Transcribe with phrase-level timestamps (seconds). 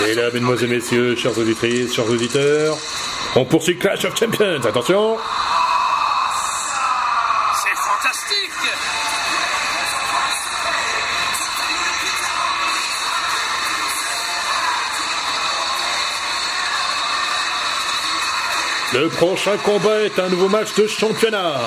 [0.00, 2.76] Mesdames, Mesdemoiselles, Messieurs, chers auditrices, chers auditeurs,
[3.34, 4.64] on poursuit Clash of Champions.
[4.64, 5.16] Attention
[7.54, 8.52] C'est fantastique
[18.94, 21.60] Le prochain combat est un nouveau match de championnat.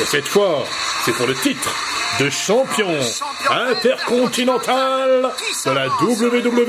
[0.00, 0.64] Et cette fois,
[1.04, 3.00] c'est pour le titre de champion
[3.68, 5.32] intercontinental
[5.64, 6.62] de la WWE.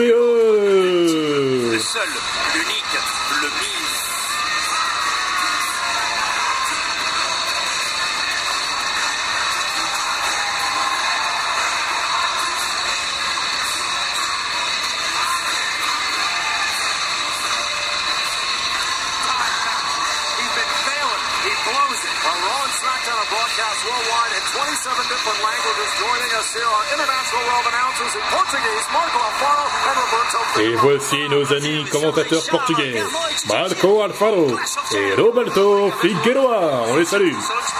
[30.59, 33.03] Et voici nos amis commentateurs portugais,
[33.47, 34.55] Marco Alfaro
[34.95, 36.85] et Roberto Figueroa.
[36.87, 37.33] On les salue.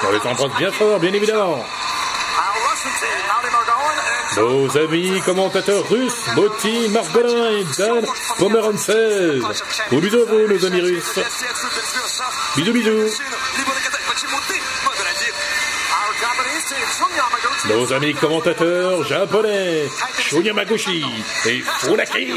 [0.08, 1.64] On les embrasse bien fort, bien évidemment.
[4.38, 8.03] Nos amis commentateurs russes, Botti, Margolin et Dan
[8.39, 9.41] Pomerantsev.
[9.89, 11.19] Gros bisous à vous, nos amis russes.
[12.56, 13.19] Bisous, bisous.
[17.69, 19.88] nos amis commentateurs japonais,
[20.19, 21.03] Shuyamaguchi
[21.45, 22.28] et Funaki.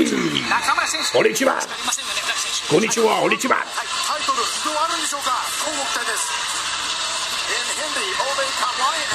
[1.13, 1.55] Konnichiwa
[2.71, 3.57] Konnichiwa, Konnichiwa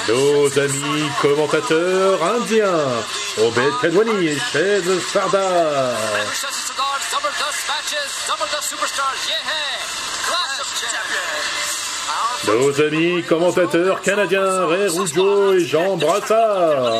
[0.08, 3.04] nos amis commentateurs indiens,
[3.38, 5.96] Obed Kadwani et Chez Sarda.
[12.48, 16.94] Nos amis commentateurs canadiens, Ray Rougeau et Jean Brassard.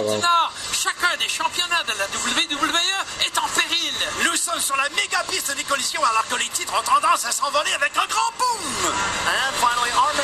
[0.72, 3.94] Chacun des championnats de la WWE est en péril.
[4.24, 7.32] Nous sommes sur la méga piste des collisions alors que les titres ont tendance à
[7.32, 8.94] s'envoler avec un grand boom
[9.26, 9.72] man.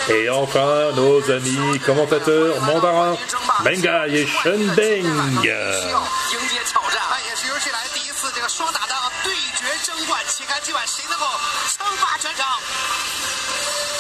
[0.10, 3.18] Et enfin, nos amis commentateurs mandarins,
[3.64, 5.06] Bengai et Shen Beng.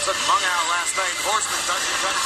[0.07, 1.19] Took Mung out last night.
[1.19, 2.23] Horseman doesn't touch.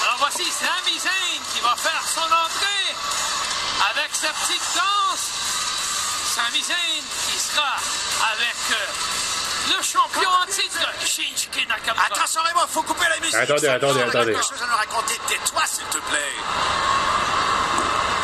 [0.00, 2.96] Alors voici Sami Zayn qui va faire son entrée
[3.90, 5.28] avec sa petite danse.
[6.24, 7.76] Sami Zayn qui sera
[8.32, 9.33] avec euh,
[9.76, 12.06] le champion en titre, Shinsuke Nakamura.
[12.06, 13.34] Attention Raymond, faut couper la musique.
[13.34, 14.32] Attendez, Ça attendez, attendez.
[14.32, 15.20] quelque chose à nous raconter.
[15.28, 16.34] Tais-toi s'il te plaît.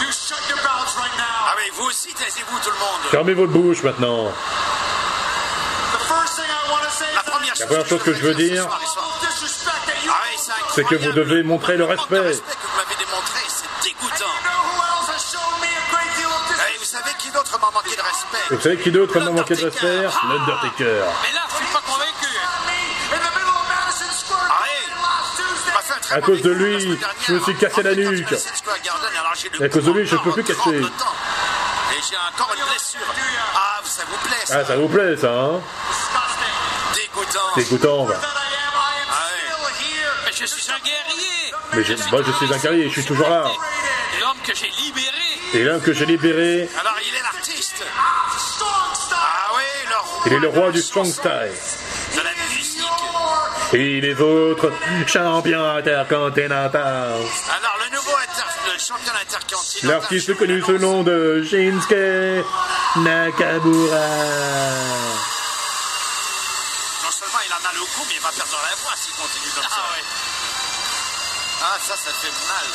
[0.00, 1.25] You shut your mouths right now.
[1.47, 3.00] Ah oui, vous aussi, taisez-vous tout le monde.
[3.10, 4.27] Fermez votre bouche maintenant.
[5.93, 8.15] The first thing I want to say La is that première chose, première chose que
[8.15, 10.15] je veux dire, Ah
[10.75, 12.19] c'est que vous devez montrer le respect.
[12.21, 14.25] respect que vous m'avez démontré, c'est dégoûtant.
[14.25, 16.41] You know who else has shown me a great deal of
[16.75, 18.55] Eh, vous savez qui d'autre m'a manqué de respect?
[18.55, 20.09] Vous savez qui d'autre m'a manqué de respect?
[20.28, 21.03] L'Undertaker.
[21.22, 21.40] Mais là,
[26.10, 28.34] À cause de lui, je me suis cassé la nuque.
[29.60, 30.71] Et à cause de lui, je cou peux plus casser.
[30.71, 30.82] Et
[32.09, 33.00] j'ai encore une blessure.
[33.54, 35.60] Ah, ça vous plaît ça Ah, ça vous plaît ça, hein
[36.94, 37.38] Dégoûtant.
[37.56, 39.26] Dégoûtant, am Ah
[39.65, 39.84] oui.
[40.25, 41.54] Mais je suis un guerrier.
[41.72, 43.44] Mais je, moi, je suis un guerrier, je suis toujours là.
[44.21, 45.31] L'homme que j'ai libéré.
[45.54, 47.84] Et l'un que j'ai libéré, Alors il est l'artiste.
[49.12, 51.53] Ah oui, le roi il est le roi du strong style.
[53.72, 54.72] Et les autres,
[55.06, 57.14] champion intercontinental.
[57.14, 60.00] Alors le nouveau inter- le champion intercontinental.
[60.00, 62.44] L'artiste connu sous le nom de Shinsuke
[62.97, 64.09] Nakamura.
[67.04, 69.50] Non seulement il a mal au cou, mais il va perdre la voix s'il continue
[69.54, 69.69] comme ça.
[69.78, 70.04] Ah ouais.
[71.62, 72.66] Ah ça, ça fait mal.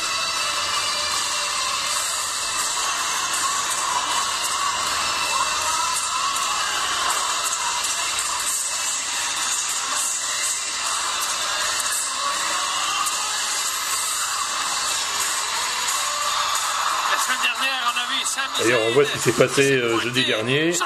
[17.26, 20.24] Semaine dernière, on a vu Sami D'ailleurs, on voit ce qui s'est passé euh, jeudi
[20.24, 20.78] dernier, le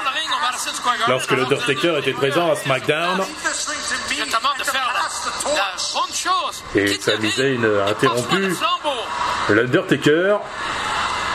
[1.07, 3.21] lorsque alors que l'Undertaker était présent à SmackDown.
[6.75, 8.37] Et le Sami Zayn a et interrompu.
[8.37, 9.55] le.
[9.55, 10.37] L'Undertaker,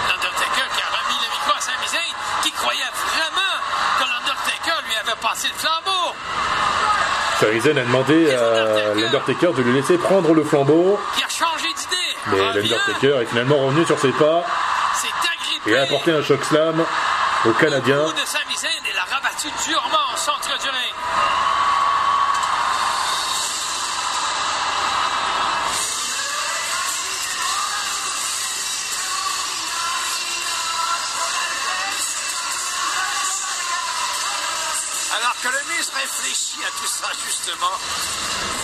[0.08, 2.80] L'Undertaker qui a remis le micro à Sami Zayn, qui croyait
[3.14, 3.54] vraiment
[3.98, 6.14] que l'Undertaker lui avait passé le flambeau.
[7.40, 10.98] Sami Zayn a demandé à l'Undertaker de lui laisser prendre le flambeau.
[11.16, 11.96] Qui a changé d'idée.
[12.32, 14.44] Mais l'Undertaker est finalement revenu sur ses pas
[15.66, 16.84] et a apporté un choc slam
[17.44, 17.96] au Canadien.
[17.96, 19.96] De l'a rabattu durement.
[35.16, 37.72] Alors que le muscle réfléchit à tout ça justement,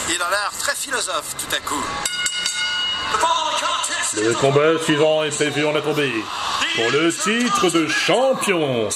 [0.09, 1.85] il a l'air très philosophe tout à coup.
[4.15, 6.13] Le combat suivant est prévu en tombée
[6.77, 8.87] pour le titre de champion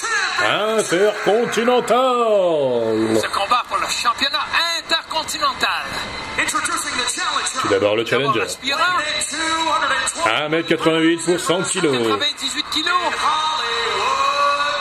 [0.44, 3.18] intercontinental.
[3.22, 4.44] Ce combat pour le championnat
[4.78, 5.86] intercontinental.
[7.62, 8.42] Tout d'abord le challenger.
[8.42, 8.82] Aspirant,
[10.26, 12.08] 1m88 pour 100 kg.
[12.08, 12.92] 98 kilos,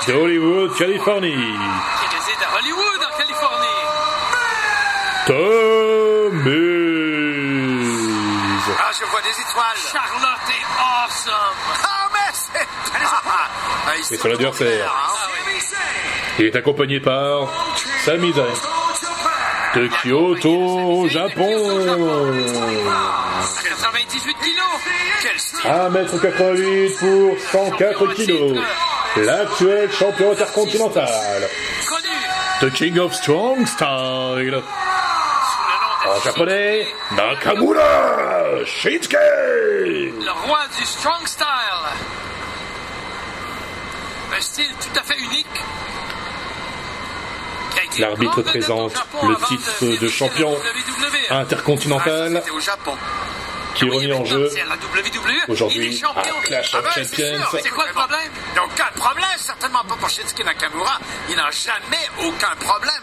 [0.08, 1.32] D'Hollywood, Californie.
[1.32, 3.84] qui réside à Hollywood, en Californie.
[5.28, 6.44] Tom
[9.56, 9.80] étoiles.
[9.92, 11.56] Charlotte est awesome.
[11.84, 12.68] Ah, mais c'est...
[13.88, 14.86] Ah, il Et son adversaire.
[14.88, 15.13] hein.
[16.40, 17.48] Il est accompagné par
[18.04, 18.46] Sami Zayn
[19.75, 21.48] de Kyoto, au Japon.
[23.63, 24.66] 98 kilos.
[25.22, 28.60] Quel style 1m88 pour 104 kg.
[29.18, 31.10] L'actuel champion intercontinental.
[32.62, 34.62] The King of Strong Style.
[36.07, 39.13] En japonais, Nakamura Shinsuke.
[39.13, 41.46] le roi du strong style.
[44.38, 45.48] Un style tout à fait unique.
[48.00, 48.94] L'arbitre présente
[49.24, 51.42] le titre de champion la WWE.
[51.42, 52.44] intercontinental
[53.75, 55.50] qui est remis en jeu WWE.
[55.50, 57.60] aujourd'hui à Clash Ah of ben, c'est Champions.
[57.62, 58.19] C'est quoi le problème?
[58.50, 61.00] Il n'y a aucun problème, certainement pas pour Shinsuke Nakamura.
[61.30, 62.94] Il n'a jamais aucun problème.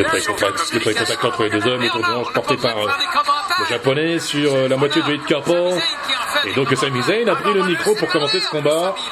[0.00, 2.88] Le premier contact, le premier contact entre les deux hommes est revanche porté par euh,
[3.58, 5.78] le japonais sur euh, la moitié de Hit Carpon.
[6.46, 8.94] Et donc Sami Zayn a pris le micro pour commenter ce combat.
[8.94, 9.04] Pour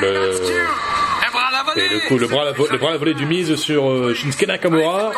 [0.00, 0.40] le-.
[1.76, 5.12] Et le coup, le bras, le bras à volée du mise sur euh, Shinsuke Nakamura.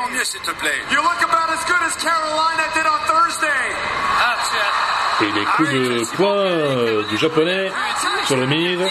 [5.18, 7.72] Tu Et les coups de poing du japonais
[8.26, 8.80] sur le mise.
[8.80, 8.90] On va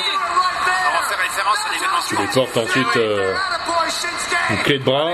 [1.07, 3.35] faire référence à l'événement Qui lui porte ensuite euh.
[4.49, 5.11] Une clé de bras.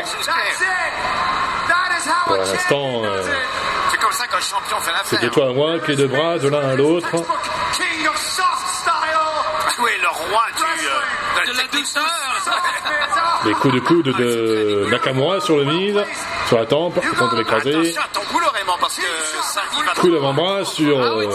[2.25, 3.23] Pour l'instant, euh.
[3.91, 6.47] C'est comme ça qu'un champion fait c'est de toi à moi, clé de bras de
[6.49, 7.07] l'un à l'autre.
[7.73, 7.83] Tu
[9.87, 12.03] es le roi du, euh, de la douceur.
[13.45, 15.99] Les coups de coude de Nakamura sur le mise,
[16.47, 17.95] sur la tempe, on l'écraser.
[19.99, 21.25] Coup d'avant-bras sur euh,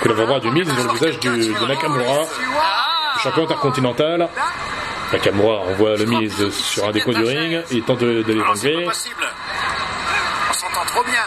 [0.00, 2.24] coup d'avant-bras du mise sur le visage du- de Nakamura,
[2.60, 4.28] Ah, champion intercontinental.
[5.12, 8.86] Nakamura envoie le mise sur un des du ring, il tente de, de l'étrangler.
[8.88, 11.22] On s'entend trop bien.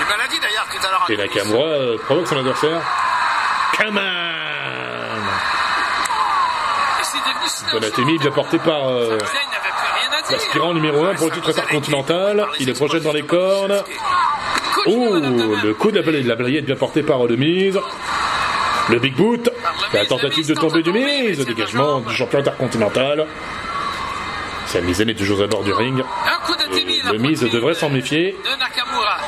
[0.00, 1.06] Il me l'a dit d'ailleurs tout à l'heure.
[1.08, 2.80] Et Nakamura euh, provoque son adversaire.
[3.78, 4.28] Come on.
[7.72, 9.18] Bonatemi bien porté par euh,
[10.30, 12.46] l'aspirant numéro 1 pour le titre intercontinental.
[12.60, 13.82] Il est projette dans les cornes.
[14.86, 15.16] Oh,
[15.62, 17.78] le coup de la, de la balayette bien porté par le mise.
[18.90, 19.50] Le Big Boot.
[19.92, 21.44] La tentative de tomber du mise.
[21.44, 23.26] Dégagement du champion intercontinental.
[24.66, 26.02] Sami Zayn est toujours à bord du ring.
[26.72, 28.36] Et le mise devrait s'en méfier.
[28.44, 29.18] De Nakamura.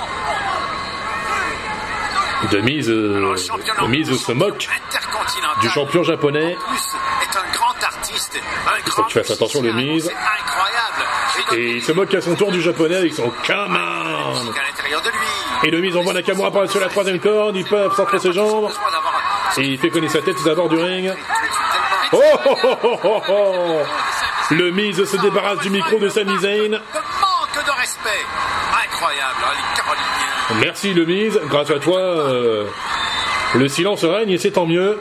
[2.51, 3.37] De mise, euh,
[3.83, 4.67] le mise se moque
[5.61, 6.57] du champion japonais.
[8.87, 10.11] Il faut que tu fasses attention, le mise.
[11.53, 15.67] Et il se moque à son tour du japonais avec son come on.
[15.67, 17.57] Et le mise envoie Nakamura par sur la troisième corde.
[17.57, 18.71] Ils peuvent centrer ses jambes.
[19.59, 21.13] Et il fait connaître sa tête aux abords du ring.
[22.13, 23.83] Oh, oh, oh, oh, oh, oh.
[24.51, 26.71] Le mise se débarrasse du micro de Sami Zayn.
[26.73, 28.25] Manque de respect.
[28.85, 30.65] Incroyable, hein, les Caroliniens.
[30.65, 31.41] Merci le mise.
[31.49, 32.67] Grâce à toi, euh,
[33.55, 35.01] le silence règne et c'est tant mieux.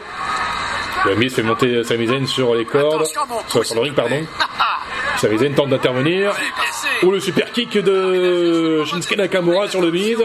[1.05, 3.05] Le mise fait monter Sami Zayn sur les cordes.
[3.47, 4.25] Sur, sur le ring, pardon.
[5.17, 6.33] Sami Zayn tente d'intervenir.
[7.03, 10.19] Ou le super kick de Shinsuke Nakamura sur le mise.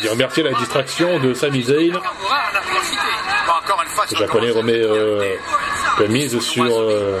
[0.00, 1.92] Dire merci à la distraction de Sami Zayn.
[3.92, 5.34] Fois, Le japonais remet euh,
[5.98, 7.18] le mise sur euh,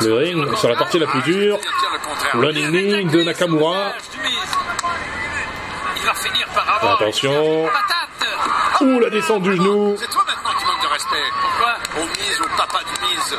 [0.00, 1.58] le ring, sur la partie la plus dure.
[1.58, 2.32] dire le contraire.
[2.34, 3.92] Running knee de Nakamura.
[4.12, 4.32] Du Miz.
[5.96, 7.68] Il va finir par avoir Attention.
[8.80, 9.96] Ouh, la descente du genou.
[9.98, 11.16] C'est toi maintenant qui manque de respect.
[11.40, 13.36] Pourquoi Au mise, au papa du mise.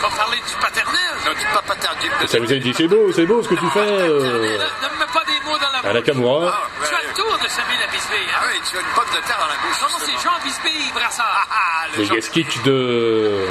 [0.00, 1.00] Pour parler du paternel.
[1.26, 3.68] Non, du papa tardif de Sami Zayn dit c'est beau, c'est beau ce que tu
[3.70, 3.80] fais.
[3.80, 5.92] euh, Ne me mets pas des mots dans la à.
[5.92, 8.14] Nakamura le tour de Sami la Bisbee.
[8.32, 8.48] Ah Hein?
[8.52, 9.80] oui, tu as une pomme de terre dans la bouche.
[9.82, 10.12] Non, non, c'est.
[10.22, 11.46] Jean Bisbee, brassard.
[11.50, 13.46] Ah, le Le guest kick de.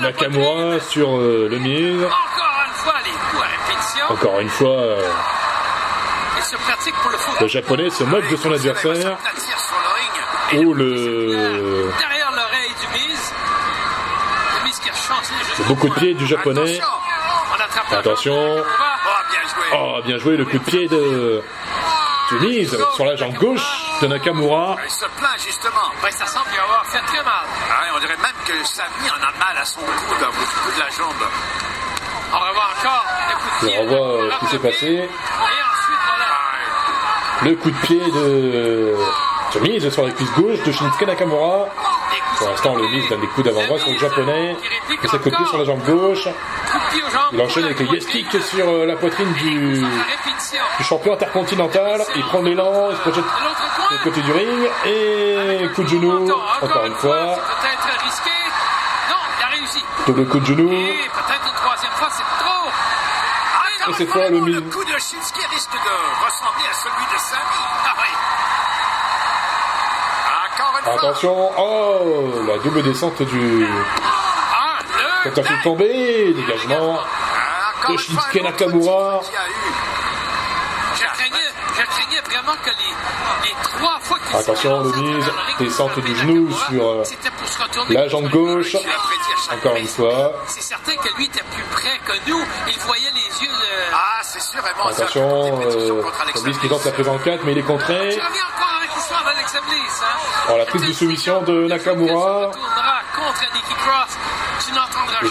[0.00, 2.02] Nakamura sur euh, le mise.
[2.04, 4.06] Encore une fois, les coups à répétition.
[4.10, 5.08] Encore une fois, euh,
[6.36, 7.40] Il se pratique pour le foot.
[7.40, 8.92] le japonais se moque de son adversaire.
[8.92, 9.76] Sur
[10.52, 10.66] le ring.
[10.66, 13.32] Ouh, le Derrière l'oreille du Miz.
[14.58, 15.32] Le Miz qui a chanté.
[15.46, 16.80] juste beaucoup de pied du japonais.
[17.92, 18.34] Attention.
[18.36, 18.62] Oh,
[19.30, 19.78] bien joué.
[19.78, 21.42] Oh, bien joué le coup de pied de,
[22.32, 23.60] de mise sur la jambe gauche.
[24.00, 24.76] De Nakamura.
[24.84, 25.88] Il se plaint justement.
[26.02, 27.44] Ben, ça semble lui avoir fait très mal.
[27.68, 30.80] Ouais, on dirait même que Samy en a mal à son coude, au bout de
[30.80, 31.28] la jambe.
[32.32, 33.78] On revoit encore le coup de On pied.
[33.78, 34.86] revoit, euh, ce qui s'est passé.
[34.86, 37.50] Et ensuite, voilà.
[37.50, 38.96] Le coup de pied de
[39.54, 41.68] de mise sur la cuisse gauche de Shinsuke Nakamura.
[42.38, 44.56] Pour l'instant, le mise donne des coups d'avant-bras sur le japonais.
[45.02, 46.26] Et sa coup de pied sur la jambe gauche.
[47.32, 52.02] Il enchaîne avec le yes kick sur euh, la poitrine du, du champion intercontinental.
[52.16, 54.70] Il prend l'élan, il se projette De l'autre côté du ring.
[54.86, 56.30] Et coup de genou,
[56.62, 57.36] encore une fois.
[60.06, 60.70] Double coup de genou.
[60.72, 61.00] Et.
[63.86, 67.18] Ah, Et cette fois, le le coup de Shinsuke risque de ressembler à celui de
[67.18, 67.40] Samy.
[70.86, 70.90] Ah.
[70.94, 73.66] Attention, oh, la double descente du
[75.24, 76.98] Tentative tombée, dégagement.
[77.88, 79.20] De Shinsuke Nakamura.
[80.96, 81.36] Je craignais,
[81.76, 85.24] je craignais vraiment que les, les trois fois qu'il Attention, ring
[85.58, 88.76] descente du genou sur, euh, c'était pour se retourner la jambe gauche.
[89.52, 90.32] Encore une fois.
[90.46, 92.42] C'est certain que lui était plus près que nous.
[92.68, 93.50] Il voyait les yeux.
[93.50, 94.86] euh, Ah, c'est sûr, vraiment.
[94.86, 96.02] Attention, euh,
[96.42, 98.12] Bliss qui tente la prise en 4, mais il est contré.
[98.12, 100.00] Je reviens encore avec l'histoire d'Alexa Bliss.
[100.02, 100.50] Hein.
[100.52, 102.50] Oh, la prise de soumission de Nakamura.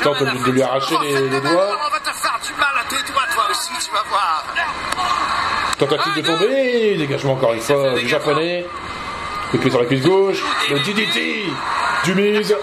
[0.03, 1.77] Tente la de, lui arracher les, les doigts.
[1.85, 4.45] On va te faire du mal à tes doigts, toi aussi, tu vas voir.
[5.77, 8.65] Tentative de tomber, dégagement encore une fois du japonais.
[9.49, 10.43] Coup de pied sur la cuisse gauche.
[10.69, 11.45] Le DDT
[12.03, 12.55] du mise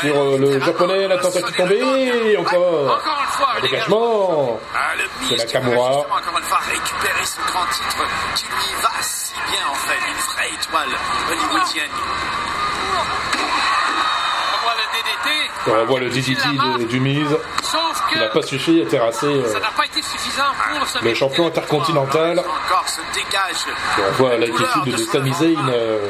[0.00, 2.30] sur euh, le japonais, la tentative de tomber.
[2.32, 2.96] Et encore.
[2.96, 4.60] Encore une fois, un Dégagement.
[4.96, 9.34] Le De va justement encore une fois récupérer ce grand titre qui lui va si
[9.50, 10.88] bien en fait, une vraie étoile
[11.30, 11.90] hollywoodienne.
[15.66, 17.36] On voit le de- du mise.
[17.62, 20.42] Sauf que Il n'a pas suffi à terrasser euh, ça n'a pas été suffisant
[20.78, 22.38] pour se le champion intercontinental.
[22.38, 23.64] Encore se dégage.
[23.98, 26.06] Et on voit l'attitude de Sami Zayn euh,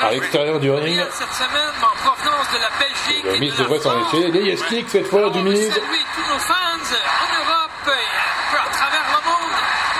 [0.00, 0.80] à l'extérieur du ring.
[0.84, 3.24] Gabriel cette semaine en provenance de la Belgique.
[3.24, 4.30] Le Miz devrait s'en effet.
[4.30, 5.68] Les yes kicks cette fois du Miz.
[5.68, 5.80] saluer
[6.14, 9.56] tous nos fans en Europe et un peu à travers le monde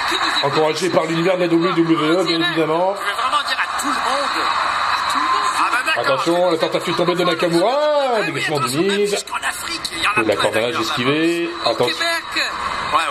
[0.09, 0.45] qui nous écoutent.
[0.53, 2.95] Encouragé par l'univers de la WWE, bien évidemment.
[2.97, 4.45] Je vais vraiment dire à tout le monde.
[4.47, 5.31] À tout le monde.
[5.59, 6.15] Ah d'accord.
[6.15, 7.77] Attention, la tentative tombée de Nakamura.
[8.21, 9.11] Oui, Dégagement du attention, même Miz.
[9.11, 11.51] jusqu'en Afrique, il y en a Et la plein cordelage d'ailleurs, esquivée.
[11.65, 11.97] Au Attention.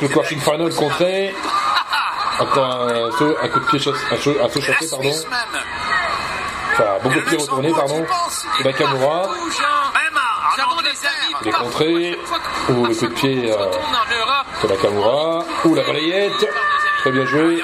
[0.01, 1.35] Le crushing final contré.
[2.39, 5.11] Encore un saut, un coup de pied, un saut, un saut Et la chassé, pardon.
[6.73, 8.05] Enfin, beaucoup de pieds retournés, pardon.
[8.63, 9.29] Nakamura.
[11.41, 12.17] Il est contré.
[12.67, 13.65] Que- le coup de pied, euh,
[14.63, 15.43] De Nakamura.
[15.65, 16.47] Ouh, la balayette.
[16.99, 17.63] Très bien joué.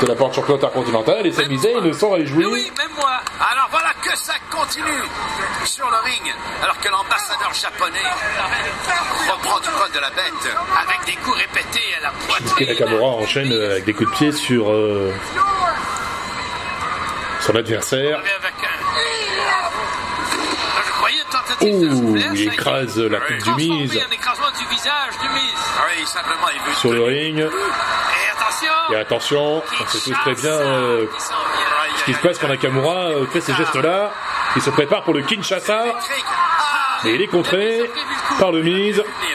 [0.00, 1.26] De la porte champion intercontinental.
[1.26, 2.46] Et Sami Zayn s'en Mais réjouit.
[2.46, 3.10] oui, même moi.
[3.40, 3.68] Alors
[4.08, 5.02] que ça continue
[5.64, 8.08] sur le ring, alors que l'ambassadeur japonais
[9.30, 10.56] reprend du poil de la bête.
[10.82, 12.68] Avec des coups répétés à la Shinsuke poitrine.
[12.68, 15.12] Nakamura enchaîne euh, avec des coups de pied sur euh,
[17.40, 18.22] son adversaire.
[21.60, 25.54] Ouh, il écrase la coupe du mise en écrasement du visage du mise.
[25.76, 27.38] Ah oui, simplement, il veut sur le ring.
[27.38, 31.06] Et attention Et attention, on sait tous très bien euh,
[31.98, 34.12] ce qui se passe quand Nakamura euh, fait ces gestes-là.
[34.56, 35.84] Il se prépare pour le Kinshasa.
[37.04, 37.88] Mais il est contré
[38.38, 38.98] par le Miz.
[38.98, 39.02] Et.
[39.02, 39.34] Et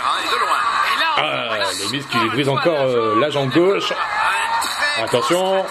[1.17, 3.91] Ah, le Miz qui lui brise encore euh, la jambe gauche.
[5.01, 5.65] Attention.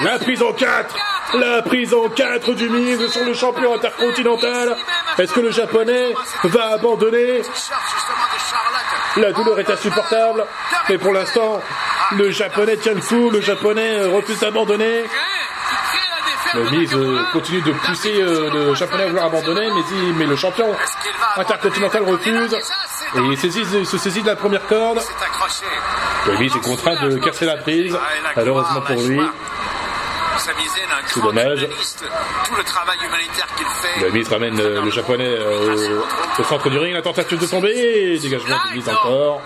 [0.00, 0.94] La prise en 4
[1.34, 4.76] La prise en 4 du Miz sur le champion intercontinental.
[5.18, 7.42] Est-ce que le japonais va abandonner?
[9.16, 10.44] La douleur est insupportable.
[10.88, 11.60] Mais pour l'instant,
[12.12, 13.30] le japonais tient le coup.
[13.30, 15.04] Le japonais euh, refuse d'abandonner.
[16.54, 16.90] Le Miz
[17.32, 20.66] continue de pousser euh, le japonais à vouloir abandonner, mais, il- mais le champion
[21.36, 22.54] intercontinental refuse.
[23.16, 25.00] Et il se saisit de la première corde.
[26.26, 27.94] Le Miz est contraint de casser la prise.
[27.94, 27.98] Et
[28.36, 29.20] Malheureusement pour lui.
[31.06, 31.60] C'est dommage.
[34.00, 36.00] le ramène euh, le japonais euh,
[36.38, 36.92] au, au centre du ring.
[36.94, 38.18] La tentative de tomber.
[38.18, 39.40] Dégagement du Miz encore.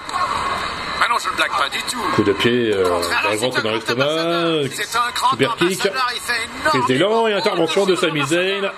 [1.18, 1.98] Ah non, je ne blague pas du tout.
[2.14, 4.04] Coup de pied euh, dans le ventre et dans grand l'estomac.
[4.04, 4.64] ambassadeur.
[4.72, 5.88] C'est un grand Super kick.
[6.64, 8.64] Prise d'élan et intervention de Sami Zayn.
[8.64, 8.72] Ah,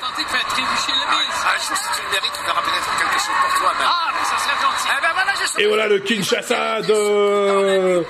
[4.39, 4.89] serait gentil.
[4.89, 8.05] Eh ben Et voilà le Kinshasa de,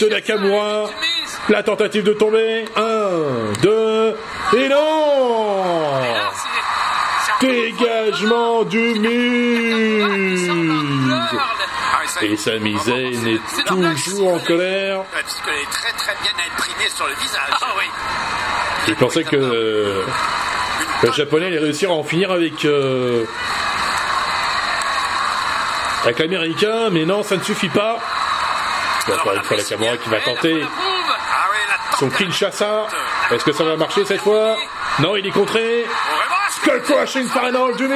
[0.00, 0.90] de Nakamura.
[1.48, 2.64] La tentative de tomber.
[2.76, 2.80] 1,
[3.62, 4.16] 2,
[4.56, 6.02] et non
[7.40, 11.08] Dégagement du Nakamura qui sort dans le Miz.
[11.08, 11.44] beurre, là.
[11.94, 15.00] Ah, et Sami Zayn est toujours en colère.
[15.00, 17.50] Ouais, parce qu'elle est très très bien imprimée sur le visage.
[17.60, 17.84] Ah oui.
[18.88, 20.02] Il pensait que euh,
[21.02, 23.24] le japonais allait réussir à en finir avec euh,
[26.04, 27.98] avec l'américain, mais non, ça ne suffit pas.
[29.08, 30.62] Et encore une fois, la Nakamura qui va tenter.
[30.62, 31.48] Ah
[31.98, 32.86] son Kinshasa.
[33.32, 34.56] Est-ce que ça va marcher cette fois?
[35.00, 35.84] Non, il est contré.
[36.50, 37.88] Skull Crushing Final du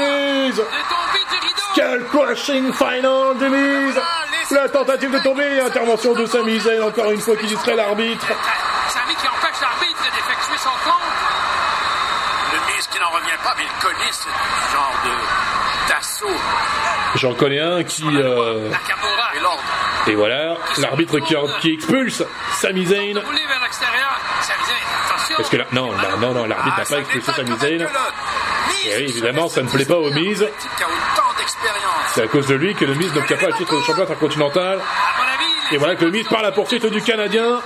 [1.76, 1.81] De.
[1.81, 3.95] Skull Crushing Final du Miz
[4.50, 8.26] La tentative de tomber, intervention de Sami Zayn, encore une fois qui distrait l'arbitre.
[8.88, 11.12] Sami qui empêche l'arbitre d'effectuer son compte.
[12.52, 14.29] Le Miz qui n'en revient pas, mais il connaît ce
[14.75, 15.11] genre de
[15.88, 16.26] d'assaut.
[17.17, 18.05] J'en connais un qui...
[18.05, 18.71] euh.
[19.35, 19.62] Et l'ordre.
[20.07, 22.23] Et voilà, l'arbitre qui, qui expulse
[22.55, 23.21] Sami Zayn.
[25.37, 27.81] Parce que là, non, là, non, non, l'arbitre n'a pas expulsé Sami Zayn.
[28.85, 30.47] Et oui, évidemment, ça ne plaît pas au Miz.
[32.15, 34.81] C'est à cause de lui que le Miz n'obtient pas le titre de champion intercontinental.
[35.71, 37.61] Et voilà que le Miz part à la poursuite du Canadien.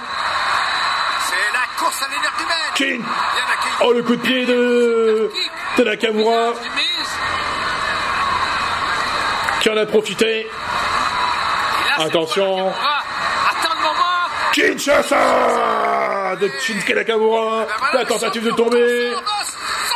[1.20, 2.72] C'est la course à l'énergumène.
[2.74, 3.02] King.
[3.82, 5.30] Oh, le coup de pied de,
[5.76, 6.54] de Nakamura
[9.60, 10.48] qui en a profité?
[11.98, 12.72] Attention.
[14.52, 17.66] Kinshasa de Shinsuke Nakamura.
[17.92, 19.12] La tentative de tomber.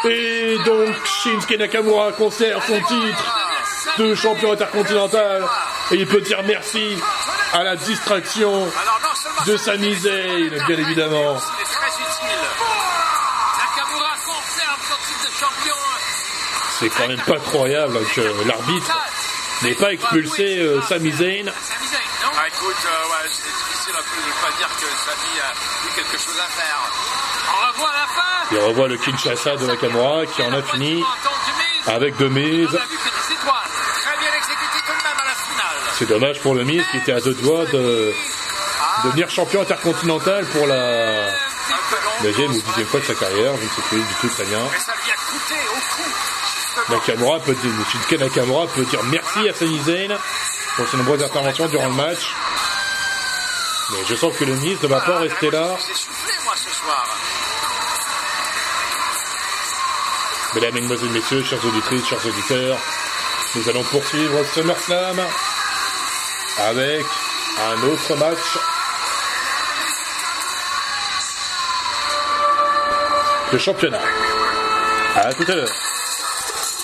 [0.04, 3.39] Et donc Shinsuke Nakamura conserve son titre
[3.98, 5.46] de champion intercontinental.
[5.90, 6.96] Et il peut dire merci
[7.52, 8.68] à la distraction
[9.46, 11.36] de Sami Zayn, bien évidemment.
[16.78, 18.98] C'est quand même pas croyable que l'arbitre
[19.62, 21.46] n'ait pas expulsé euh, Sami Zayn.
[21.46, 25.52] Ah, écoute, euh, ouais, c'est difficile un peu de ne pas dire que Sami a
[25.86, 26.80] eu quelque chose à faire.
[27.52, 28.30] On revoit la fin.
[28.52, 31.04] Il revoit le Kinshasa de Nakamura qui en a fini
[31.86, 32.28] avec The On
[36.00, 38.10] C'est dommage pour le Miz qui était à deux doigts de
[39.04, 41.28] devenir champion intercontinental pour la
[42.22, 44.60] deuxième ou dixième fois de sa carrière, je ne sais plus du tout très bien.
[46.88, 50.16] Nakamura peut dire, Shinsuke Nakamura peut dire merci à Sami Zayn
[50.76, 52.34] pour ses nombreuses interventions durant le match.
[53.92, 55.76] Mais je sens que le Miz ne va pas rester là.
[55.78, 56.00] Ce.
[60.54, 62.78] Mesdames, Mesdemoiselles, Messieurs, chers auditrices, chers auditeurs,
[63.54, 65.20] nous allons poursuivre SummerSlam
[66.58, 67.04] avec
[67.58, 68.58] un autre match.
[73.52, 73.98] de championnat.
[75.16, 75.89] À tout à l'heure.